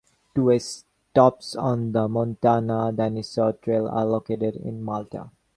[0.33, 5.29] Two stops on The Montana Dinosaur Trail are located in Malta.